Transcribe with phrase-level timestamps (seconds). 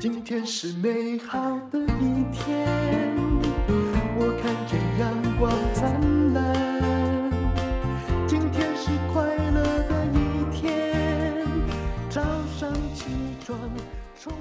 [0.00, 1.38] 今天是美好
[1.70, 2.66] 的一天，
[4.16, 7.30] 我看见阳光灿烂。
[8.26, 11.46] 今天是快乐的一天，
[12.08, 12.22] 早
[12.58, 13.04] 上起
[13.44, 13.58] 床。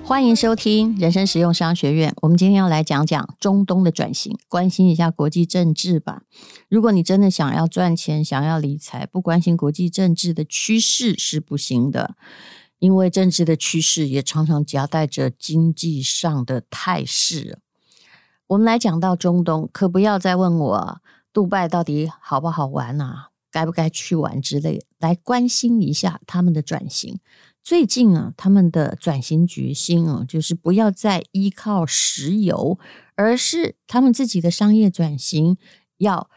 [0.05, 2.15] 欢迎收听人生实用商学院。
[2.21, 6.21] 我们今天要来讲讲中东的转型，关心一下国际政治吧。
[6.69, 12.15] 如果你真的想要赚钱、想要理财，不关心国际政治的趋势是不行的。
[12.79, 17.59] 因为政治的趋势也常常夹带着经济上的态势。
[18.47, 27.19] 我们来讲到中东，可不要再问我杜拜到底好不好玩啊，该不该去玩之类，来关心一下他们的转型。
[27.61, 32.79] 最近啊，他们的转型决心啊，就是不要再依靠石油，
[33.15, 35.57] 而是他们自己的商业转型
[35.97, 36.29] 要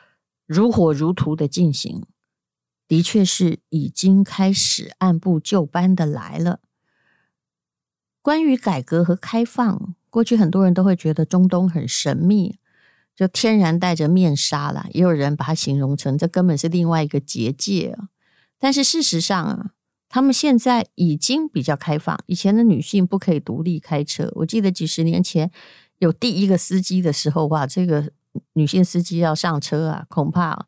[0.46, 2.04] 如火如荼的进行。
[2.92, 6.60] 的确是已经开始按部就班的来了。
[8.20, 12.58] 关于改革和开放，过去很多人都会觉得中东很神秘，
[13.16, 14.84] 就天然戴着面纱了。
[14.90, 17.96] 也有人把它形容成这根本是另外一个结界。
[18.58, 19.70] 但是事实上啊，
[20.10, 22.22] 他们现在已经比较开放。
[22.26, 25.50] 以前的女性不可以独立开车，我记得几十年前
[25.96, 28.12] 有第一个司机的时候，哇，这个
[28.52, 30.66] 女性司机要上车啊，恐怕。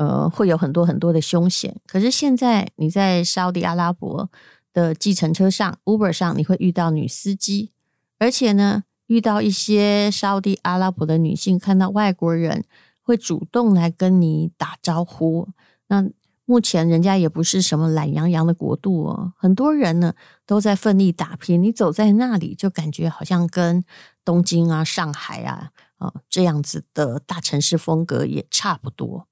[0.00, 1.76] 呃，会有很多很多的凶险。
[1.86, 4.30] 可是现在你在沙地阿拉伯
[4.72, 7.70] 的计程车上，Uber 上，你会遇到女司机，
[8.18, 12.64] 而且呢，遇到一些沙地阿拉伯的女性看到外国人
[13.02, 15.48] 会主动来跟你打招呼。
[15.88, 16.08] 那
[16.46, 20.14] 目前人家也不是什么懒洋洋的国度哦，很多人呢
[20.46, 21.62] 都在奋力打拼。
[21.62, 23.84] 你走在那里，就感觉好像跟
[24.24, 29.26] 东京啊、上海啊啊、这样子的大城市风格也差不多。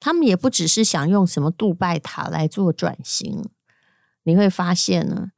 [0.00, 3.48] 他们也不只是想用什么杜拜塔来做转型，
[4.22, 5.32] 你会发现呢，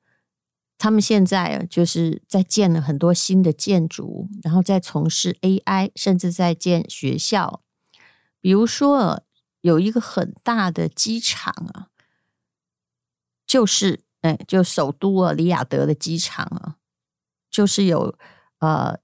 [0.76, 7.62] 他们现在就是在建了很多新的建筑，然后在从事 AI，甚至在建学校。
[8.40, 9.22] 比如说，
[9.60, 11.88] 有一个很大的机场啊，
[13.46, 16.76] 就是哎，就首都啊，里雅得的机场啊，
[17.50, 18.16] 就是有
[18.58, 18.98] 呃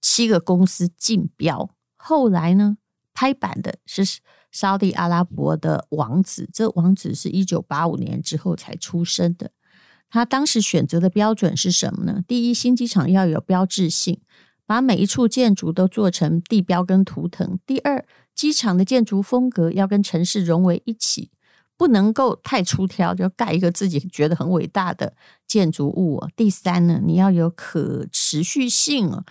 [0.00, 2.78] 七个公司竞标，后来呢，
[3.12, 9.50] 拍板的是沙地阿拉伯的王子，这王子是一九八五年之后才出生的。
[10.08, 12.22] 他当时选择的标准是什么呢？
[12.26, 14.20] 第一，新机场要有标志性，
[14.66, 17.60] 把每一处建筑都做成地标跟图腾。
[17.64, 18.04] 第二，
[18.34, 21.30] 机场的建筑风格要跟城市融为一起，
[21.76, 25.14] 不能够太出挑，就盖一个自己觉得很伟大的
[25.46, 26.26] 建筑物。
[26.34, 29.22] 第三呢，你要有可持续性、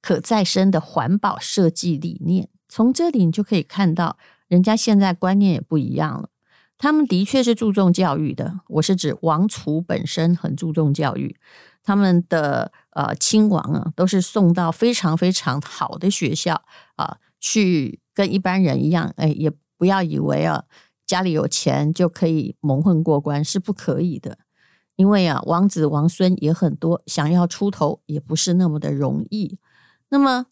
[0.00, 2.48] 可再生的环保设计理念。
[2.74, 4.16] 从这里你就可以看到，
[4.48, 6.30] 人家现在观念也不一样了。
[6.78, 11.36] 他们的确是注重教育的，我是指王储本身很注重教育。
[11.82, 16.62] 他们的呃亲王啊，都是送到非常非常好的学校
[16.96, 19.12] 啊，去跟一般人一样。
[19.18, 20.64] 哎，也不要以为啊，
[21.06, 24.38] 家里有钱就可以蒙混过关，是不可以的。
[24.96, 29.58] 因为啊，王子王孙也很多，想要出头也不是那么的容易。
[30.08, 30.46] 那么。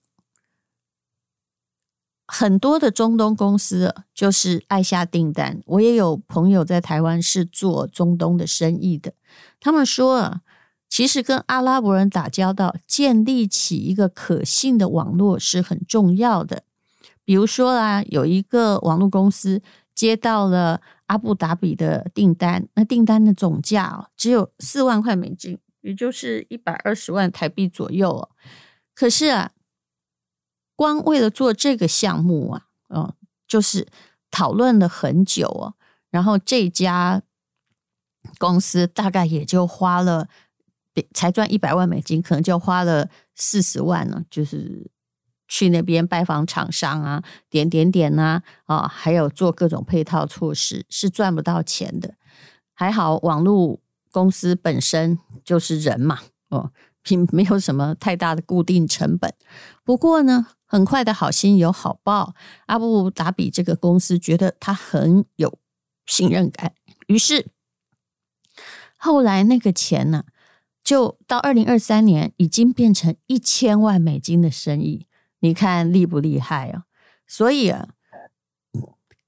[2.40, 5.60] 很多的中东公司就是爱下订单。
[5.66, 9.12] 我也有朋友在台湾是做中东的生意的，
[9.60, 10.40] 他们说啊，
[10.88, 16.62] 其实跟阿拉伯人打交道，建立起一个可信的网络是很重要的。
[17.26, 19.60] 比如说啊，有一个网络公司
[19.94, 28.30] 接到了阿布达比的订单，那订单的总价只有四万块美金，也就是一百二十万台币左右。
[28.94, 29.50] 可是啊。
[30.80, 33.12] 光为了做这个项目啊，嗯，
[33.46, 33.86] 就是
[34.30, 35.74] 讨论了很久啊，
[36.10, 37.20] 然后这家
[38.38, 40.26] 公司大概也就花了，
[41.12, 44.90] 才赚一百万美金，可能就花了四十万呢，就是
[45.46, 52.14] 去那边拜访厂商啊，点点点呐，啊，还有做各种配套措施，是赚不到钱的。
[52.72, 53.78] 还好网络
[54.10, 56.72] 公司本身就是人嘛，哦，
[57.02, 59.34] 并没有什么太大的固定成本。
[59.84, 60.46] 不过呢。
[60.70, 62.32] 很快的好心有好报，
[62.67, 65.58] 阿布达比这个公司觉得他很有
[66.06, 66.75] 信任感，
[67.08, 67.49] 于是
[68.96, 70.22] 后来那个钱呢、
[70.84, 75.08] 就到二零二三年已经变成一千万美金的生意，
[75.40, 76.84] 你看厉不厉害啊？
[77.26, 77.88] 所以啊，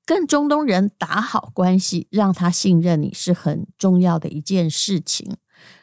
[0.06, 5.36] 跟中东人打好关系，让他信任你是很重要的一件事情。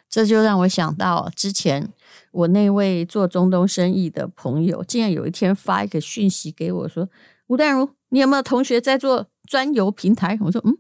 [0.09, 1.93] 这就让我想到之前。
[2.31, 7.09] 我那位做中东生意的朋友，竟然有一天发一个讯息给我，说
[7.47, 10.77] ：“吴淡如，你有没有同学在做专游平台？”我说：“嗯，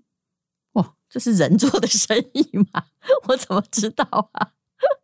[0.73, 2.83] 哇，这是人做的生意吗？
[3.29, 4.51] 我怎么知道啊？”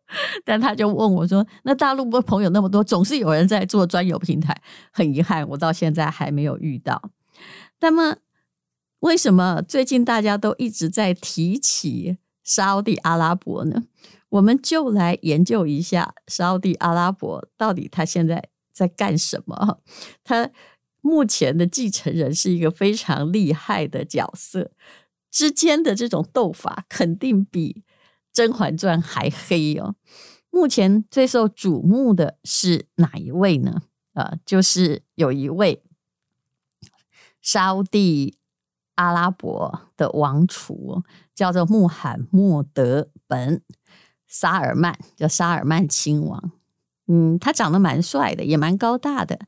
[0.44, 4.56] 但他就问我说：“那大陆的朋友那么多，总是有人在做专有平台。
[4.92, 7.10] 很遗憾，我到现在还没有遇到。
[7.80, 8.16] 那么，
[9.00, 13.84] 为什么最近大家都一直在提起沙地阿拉伯呢？
[14.30, 19.80] 我们就来研究一下沙地阿拉伯到底他现在在干什么。
[20.24, 20.50] 他
[21.02, 24.70] 目前的继承人是一个非常厉害的角色，
[25.30, 27.82] 之间的这种斗法肯定比。
[28.38, 29.94] 《甄嬛传》还黑哦！
[30.50, 33.84] 目前最受瞩目的是哪一位呢？
[34.12, 35.82] 呃，就是有一位
[37.40, 38.36] 沙地
[38.96, 41.02] 阿拉伯的王储，
[41.34, 43.62] 叫做穆罕默德本
[44.26, 46.50] 沙尔曼，叫沙尔曼亲王。
[47.06, 49.38] 嗯，他长得蛮帅的，也蛮高大的，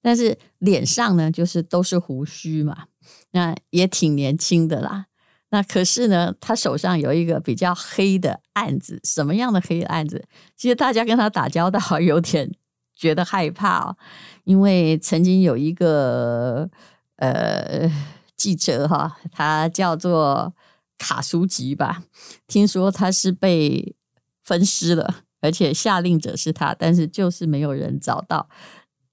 [0.00, 2.84] 但是脸上呢，就是都是胡须嘛，
[3.32, 5.06] 那也挺年轻的啦。
[5.50, 10.24] 那可是呢，他手上有一个比较黑的案子，什么样的黑案子？
[10.56, 12.52] 其实大家跟他打交道，有点
[12.94, 13.96] 觉得害怕，
[14.44, 16.70] 因为曾经有一个
[17.16, 17.90] 呃
[18.38, 20.54] 记者哈，他叫做
[20.96, 22.04] 卡舒吉吧，
[22.46, 23.94] 听说他是被
[24.42, 28.48] 分尸了，而且下令者是他，但是就是没有人找到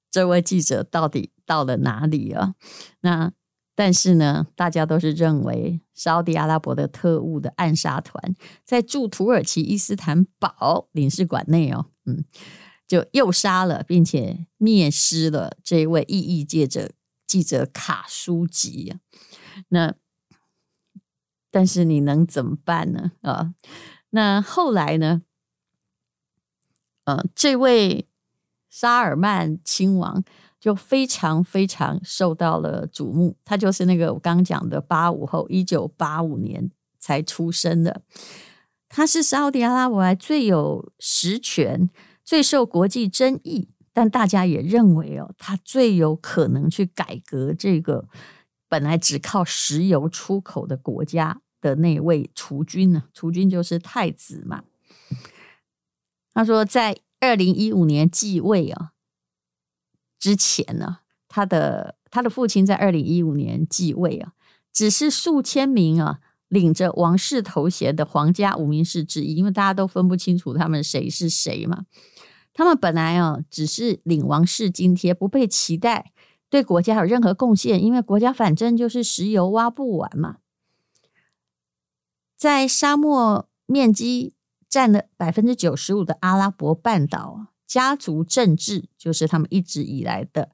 [0.10, 2.56] 这位记者到底到了哪里啊？
[3.01, 3.33] 那。
[3.77, 8.33] 但是呢，大家都是认为沙乌地阿拉伯的特务的暗杀团
[8.63, 12.24] 在驻土耳其伊斯坦堡领事馆内哦，嗯，
[12.88, 16.89] 就诱杀了并且灭尸了这一位异议记者
[17.25, 18.95] 记者卡舒吉。
[19.69, 19.94] 那
[21.51, 23.12] 但是你能怎么办呢？
[23.22, 23.54] 啊，
[24.10, 25.22] 那后来呢？
[27.06, 28.07] 呃，这位
[28.69, 30.24] 沙尔曼亲王。
[30.57, 38.01] 就非常非常受到了瞩目，他就是那个我刚讲的八五后，一九八五年才出生的。
[38.89, 41.88] 他是沙乌地阿拉伯最有实权、
[42.24, 48.09] 最受国际争议，但大家也认为哦，他最有可能去改革这个
[48.68, 53.06] 本来只靠石油出口的国家的那位储君呢。
[53.13, 54.63] 储君就是太子嘛。
[56.33, 58.92] 他说，在二零一五年继位啊。
[60.19, 60.98] 之前呢，
[61.30, 64.33] 他的他的父亲在二零一五年继位啊，
[64.74, 66.19] 只是数千名啊
[66.50, 71.86] 领着王室头衔的皇家无名氏之一，因为大家都分不清楚他们谁是谁嘛。
[72.56, 76.13] 他们本来啊只是领王室津贴，不被期待
[76.50, 80.38] 对国家有任何贡献，因为国家反正就是石油挖不完嘛。
[82.38, 84.34] 在沙漠面积
[84.69, 90.50] 占了百分之九十五的阿拉伯半岛家族政治就是他们一直以来的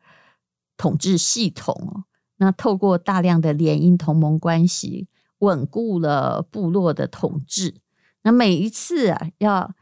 [0.76, 2.04] 统治系统。
[2.38, 5.08] 那透过大量的联姻同盟关系，
[5.38, 7.76] 稳固了部落的统治。
[8.24, 9.76] 那每一次啊，要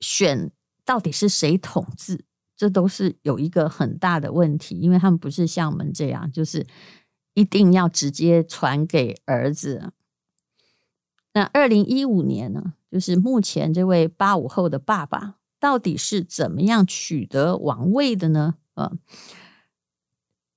[0.00, 0.50] 选
[0.84, 2.24] 到底是谁统治，
[2.56, 6.66] 这都是有一个很大的问题，因为他们不是像我们这样，就是
[7.34, 9.92] 一定要直接传给儿子。
[11.32, 15.36] 那二零一五年呢，就是目前这位八五后的爸爸。
[15.60, 18.56] 到底是怎么样取得王位的呢？
[18.74, 18.92] 呃，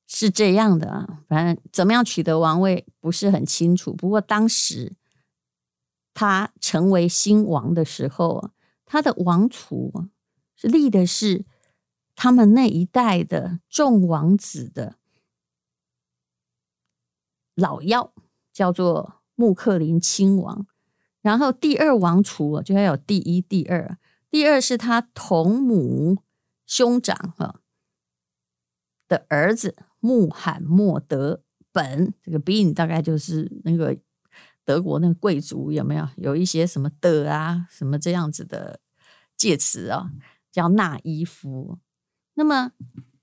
[0.06, 3.94] 是这样的啊，反正怎么样取得王位不是很清楚。
[3.94, 4.98] 不过当时
[6.14, 8.52] 他成为新王的时候，
[8.86, 9.94] 他的王储
[10.62, 11.46] 立的是
[12.16, 14.96] 他们那一代的众王子的
[17.56, 18.14] 老幺，
[18.52, 20.66] 叫做穆克林亲王。
[21.22, 23.98] 然后第二王储就要有第一、第二。
[24.30, 26.24] 第二是他同母
[26.66, 27.62] 兄长哈
[29.08, 33.98] 的儿子穆罕默德本，这个 bin 大概就是那个
[34.66, 36.08] 德国那个贵族有没有？
[36.18, 38.82] 有一些什么的啊，什么这样子的
[39.36, 40.12] 介词啊，
[40.58, 41.78] 叫纳伊夫。
[42.34, 42.72] 那么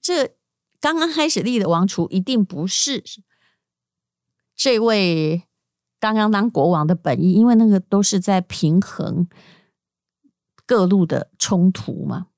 [0.01, 0.37] 这
[0.81, 3.03] 刚刚开始立的王储一定不是
[4.55, 5.43] 这位
[5.99, 9.29] 刚刚当国王的本意，因为那个都是在平衡。
[10.67, 12.29] 各路的冲突嘛，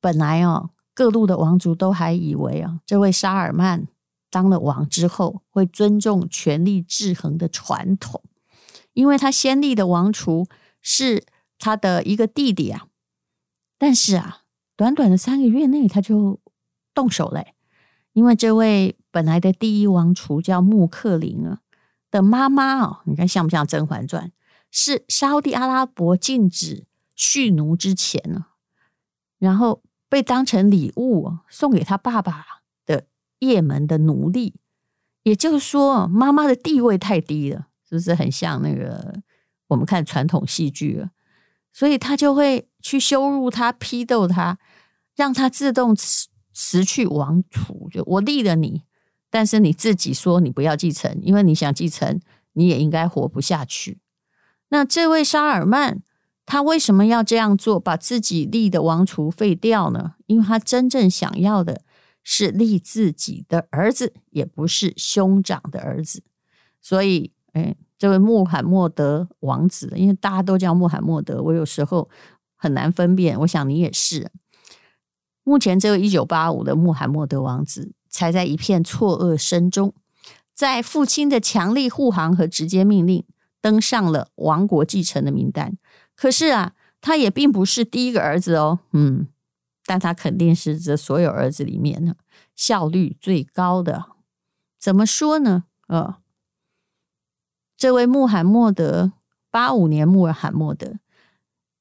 [0.00, 3.88] 本来哦，各路的王族都还以为啊，这位沙尔曼
[4.30, 8.22] 当了王之后会尊重权力制衡的传统，
[8.92, 10.46] 因为他先立的王储
[10.80, 11.24] 是
[11.58, 12.86] 他的一个弟弟啊。
[13.80, 14.42] 但是啊，
[14.76, 16.38] 短短的三个月内他就
[16.92, 17.54] 动手嘞，
[18.12, 21.60] 因为这位本来的第一王储叫穆克林啊
[22.10, 24.28] 的妈妈哦，你看像不像《甄嬛传》？
[24.70, 26.84] 是沙地阿拉伯禁止
[27.16, 28.46] 蓄奴之前呢，
[29.38, 32.44] 然后被当成礼物送给他爸爸
[32.84, 33.06] 的
[33.38, 34.54] 叶门的奴隶，
[35.22, 39.22] 也就是说，妈妈的地位太低了，是不是很像那个
[39.68, 41.10] 我们看传统戏剧啊？
[41.72, 44.58] 所以他就会去羞辱他、批斗他，
[45.14, 47.88] 让他自动辞辞去王储。
[47.90, 48.82] 就我立了你，
[49.30, 52.20] 但是你自己说你不要继承，因为你想继承，
[52.54, 53.98] 你也应该活不下去。
[54.70, 56.02] 那这位沙尔曼，
[56.46, 60.14] 他为什么要这样做，把自己立的王储废掉呢？
[60.26, 61.82] 因为他真正想要的
[62.22, 66.22] 是立自己的儿子，也不是兄长的儿子。
[66.80, 67.76] 所以，哎。
[68.00, 72.08] 这位穆罕默德王子，因为大家都叫穆罕默德，我有时候
[72.60, 73.40] 很难分辨。
[73.40, 74.30] 我想你也是。
[75.42, 79.94] 目前这位一九八五的穆罕默德王子，才在一片错愕声中，
[80.52, 83.24] 在父亲的强力护航和直接命令，
[83.62, 85.78] 登上了王国继承的名单。
[86.14, 89.26] 可是啊，他也并不是第一个儿子哦，嗯，
[89.86, 92.14] 但他肯定是这所有儿子里面呢
[92.54, 94.04] 效率最高的。
[94.78, 95.64] 怎么说呢？
[95.88, 96.16] 呃。
[97.76, 99.12] 这位穆罕默德
[99.50, 100.96] 八五年，穆罕默德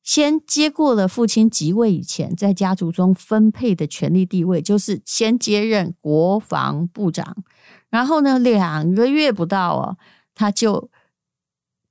[0.09, 7.43] 先接过了父亲即位以前在家族中分配的权力地位，就是先接任国防部长。
[7.91, 9.97] 然后呢，两个月不到哦，
[10.33, 10.89] 他就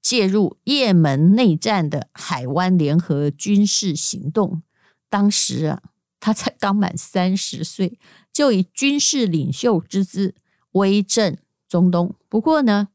[0.03, 4.65] 介入也门内战的海湾联合军事行动。
[5.09, 5.83] 当时啊，
[6.19, 8.01] 他才刚满三十岁，
[8.33, 10.35] 就以军事领袖之姿
[10.73, 12.17] 威震中东。
[12.29, 12.89] 不过呢，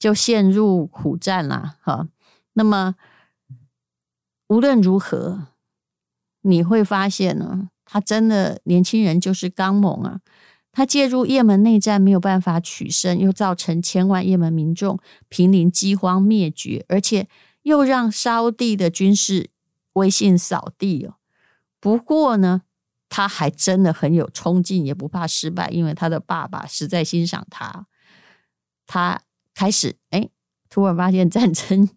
[0.00, 2.08] 就陷入苦战了，哈。
[2.54, 2.96] 那么
[4.54, 5.48] 无论如何，
[6.42, 10.20] 你会发现呢，他真的年轻人就是刚猛啊。
[10.70, 17.26] 他介入也门内战没有办法取胜，又造成千万也门民众濒临饥荒灭绝，而且
[17.62, 19.50] 又让沙地的军事
[19.94, 21.16] 威信扫地哦。
[21.80, 22.62] 不过呢，
[23.08, 27.88] 他还真的很有冲劲，也不怕失败，因为他的爸爸实在欣赏他，
[28.86, 29.22] 他。
[29.52, 30.28] 开始，哎，
[30.68, 31.88] 突然发现战争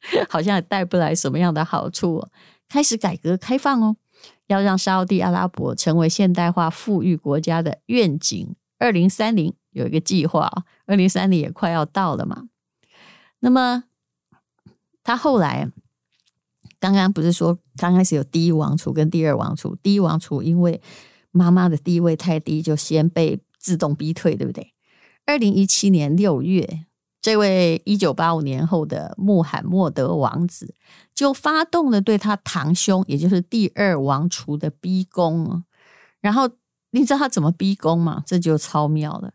[0.28, 2.30] 好像也带不来什么样的好处哦。
[2.68, 3.96] 开始改革开放哦，
[4.46, 8.54] 要让沙乌地阿拉伯成为现代化富裕国家的愿景。
[8.78, 10.50] 二零三零有一个计划，
[10.86, 12.48] 二零三零也快要到了嘛。
[13.40, 13.84] 那么
[15.02, 15.70] 他后来
[16.78, 20.80] 刚刚不是说刚开始有第一王储跟第二王储，第一王储因为
[21.30, 24.74] 妈妈的地位太低，就先被自动逼退，对不对？
[25.26, 26.84] 二零一七年六月，
[27.20, 30.74] 这位一九八五年后的穆罕默德王子
[31.14, 35.64] 就发动了对他堂兄，也就是第二王储的逼宫。
[36.20, 36.48] 然后
[36.90, 38.22] 你知道他怎么逼宫吗？
[38.26, 39.32] 这就超妙了。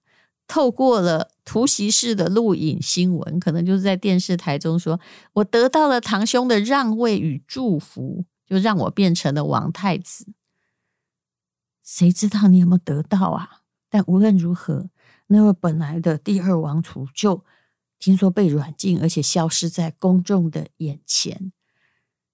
[0.47, 4.99] 透过了突袭式的录影新闻，可能就是在电视台中说
[5.33, 10.33] ：“我得到了堂兄的让位与祝福，就让我变成了王太子。”
[11.83, 13.61] 谁知道你有没有得到啊？
[13.89, 14.89] 但无论如何。
[15.27, 17.43] 那位本来的第二王储就
[18.03, 21.53] 听说被软禁，而且消失在公众的眼前。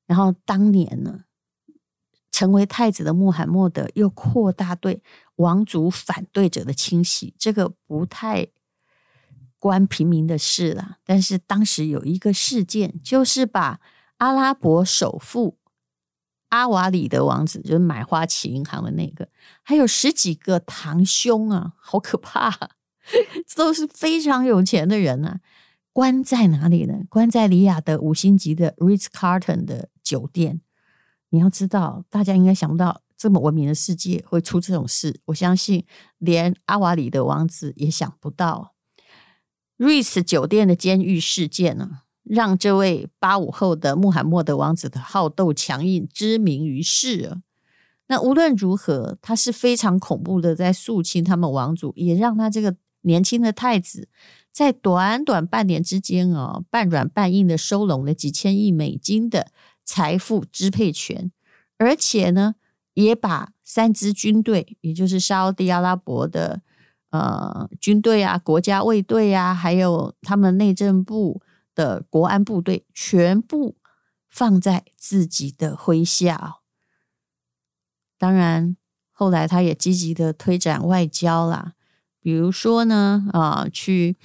[0.07, 1.25] 然后当年呢，
[2.31, 5.03] 成为太子的穆罕默德又扩大对
[5.35, 8.47] 王族反对者的清洗，这个不太
[9.59, 10.97] 关平民的事了。
[11.05, 13.79] 但是当时有一个事件，就是把
[14.17, 15.59] 阿拉伯首富
[16.47, 19.29] 阿瓦里德王子，就是买花旗银行的那个，
[19.61, 22.71] 还有十几个堂兄啊，好可怕！
[23.55, 25.39] 都是非常有钱的人啊，
[25.99, 27.01] 关在哪里呢？
[27.09, 30.61] 关在里雅得五星级的 Ritz Carlton 的酒店。
[31.31, 35.19] 你要知道，大家应该想不到这么文明的世界会出这种事。
[35.25, 35.85] 我相信，
[36.17, 38.75] 连阿瓦里的王子也想不到。
[39.77, 47.41] Ritz 酒店的监狱事件呢，让这位八五后的穆罕默德王子的好斗强硬知名于世啊。
[48.07, 52.77] 那无论如何，他是非常恐怖的，在肃清他们王族，也让他这个。
[53.03, 54.09] 年轻的太子
[54.59, 59.53] 在短短半年之间哦，半软半硬的收拢了几千亿美金的
[59.85, 61.31] 财富支配权，
[61.77, 62.55] 而且呢，
[62.93, 66.61] 也把三支军队，也就是沙乌地阿拉伯的
[67.11, 71.41] 呃军队啊、国家卫队啊，还有他们内政部
[71.73, 73.77] 的国安部队，全部
[74.27, 76.57] 放在自己的麾下。
[78.17, 78.75] 当然，
[79.13, 81.75] 后来他也积极的推展外交啦。
[82.19, 84.17] 比如说呢，啊，去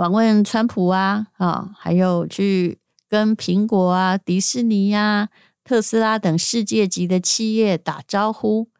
[0.00, 5.28] 访问川普啊，啊，还有去跟苹果啊、迪士尼呀、啊、
[5.62, 8.70] 特斯拉等世界级的企业打招呼。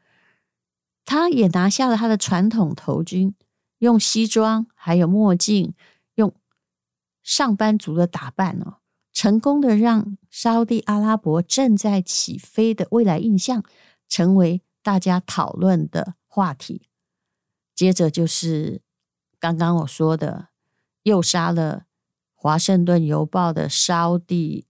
[1.04, 3.34] 他也拿下了他的传统头巾，
[3.80, 5.74] 用西装还有墨镜，
[6.14, 6.34] 用
[7.22, 8.78] 上班族的打扮哦，
[9.12, 13.62] 成功的让沙地阿拉伯正在起飞的未来印象
[14.08, 16.88] 成为大家讨论的话题。
[17.74, 18.80] 接着就是
[19.38, 20.48] 刚刚我说的，
[21.02, 21.78] 又杀了
[22.34, 24.66] 《华盛顿邮报》的沙地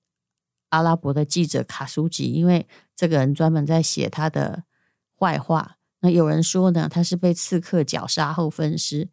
[0.69, 4.65] 阿拉伯的记者卡舒吉，因为这个人专门在写他的
[5.19, 5.77] 坏话。
[6.01, 9.09] 那有人说呢，他是被刺客绞杀后分尸。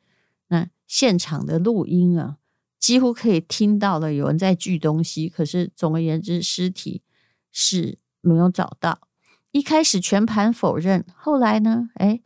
[0.47, 2.37] 那现场的录音啊，
[2.79, 5.27] 几乎可以听到了有人在锯东西。
[5.27, 7.01] 可是总而言之，尸体
[7.51, 9.01] 是没有找到。
[9.51, 12.21] 一开始全盘否认，后来呢，哎，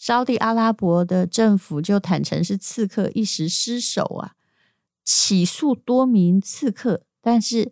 [0.00, 4.32] 沙地阿拉伯的政府就坦承是刺客一时失手啊，
[5.04, 7.70] 起诉多名刺客，但是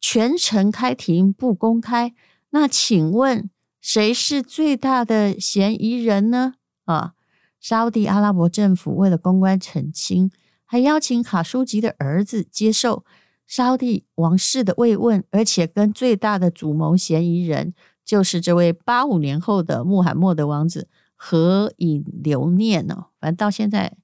[0.00, 2.14] 全程开庭不公开。
[2.50, 3.50] 那请问
[3.80, 6.54] 谁是最大的嫌疑人呢？
[6.84, 7.14] 啊，
[7.58, 10.30] 沙地阿拉伯政府为了公关澄清，
[10.64, 13.04] 还邀请卡舒吉的儿子接受。
[13.48, 17.74] 沙地王室的慰问，而且跟最大的主谋嫌疑人，
[18.04, 20.86] 就是这位八五年后的穆罕默德王子
[21.18, 23.08] 合影留念哦。
[23.20, 23.98] 反正到现在，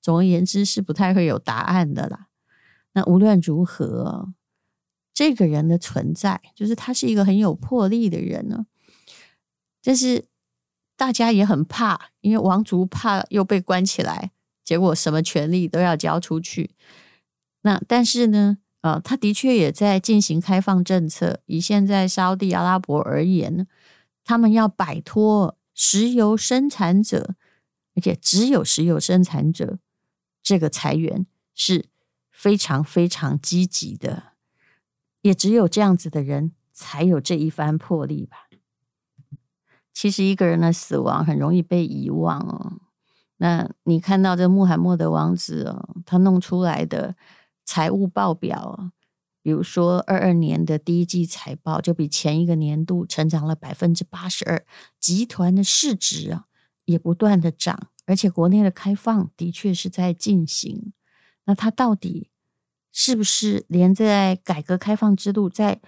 [0.00, 2.28] 总而言之是不太会有答案的啦。
[2.92, 4.28] 那无论如何，
[5.12, 8.66] 这个人的存在，就是他是一个很有魄力的人呢。
[9.82, 10.26] 但是
[10.96, 14.30] 大家也很怕，因为王族怕又被关起来，
[14.62, 16.70] 结果什么权力都要交出去。
[17.62, 18.58] 那但是呢？
[18.80, 21.40] 啊，他的确也在进行开放政策。
[21.46, 23.66] 以现在沙地阿拉伯而言，
[24.22, 27.36] 他们要摆脱石油生产者，
[27.94, 29.78] 而且只有石油生产者
[30.42, 31.88] 这个财源是
[32.32, 34.32] 非常非常积极的。
[35.22, 38.48] 也只有这样子的人才有这一番魄力吧。
[39.94, 42.80] 其实一个人的死亡很容易被遗忘哦。
[43.36, 47.14] 那你看到这穆罕默德王子哦，他弄出来的。
[47.70, 48.90] 财务报表，
[49.48, 54.62] 比如说二二年的第一季财报就比前一个年度成长了百分之八十二，
[55.00, 56.44] 集团的市值啊
[56.84, 60.92] 也不断的涨，而且国内的开放的确是在进行。
[61.46, 62.28] 那它到底
[62.92, 65.80] 是不是连在改革开放之路，在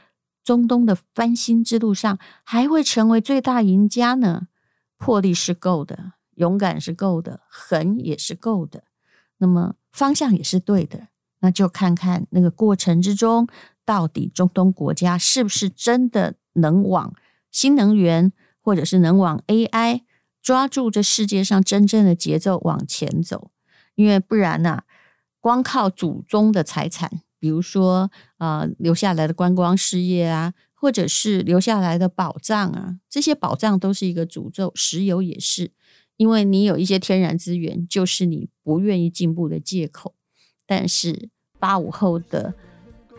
[0.43, 4.49] 中东的翻新之路上还会成为最大赢家呢？
[4.97, 8.85] 魄力是够的，勇敢是够的，狠也是够的，
[9.37, 11.09] 那么方向也是对的。
[11.41, 13.47] 那就看看那个过程之中，
[13.85, 17.15] 到底中东国家是不是真的能往
[17.51, 20.03] 新能源，或者是能往 AI
[20.43, 23.51] 抓住这世界上真正的节奏往前走？
[23.95, 24.83] 因为不然呢、
[25.41, 35.73] 光靠祖宗的财产，比如说啊、呃、留下来的观光事业啊，或者是留下来的宝藏啊，这些宝藏都是一个诅咒，石油也是，
[36.17, 40.15] 因为你有一些天然资源，就是你不愿意进步的借口。
[40.71, 41.29] 但是
[41.59, 42.55] 八五后的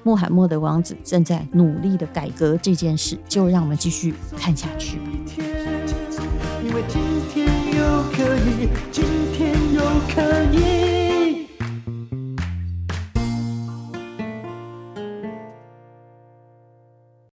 [0.03, 5.03] 穆罕默德王子正在努力的改革这件事，就让我们继续看下去吧。
[6.63, 10.90] 因为今天又可以，今天又可以。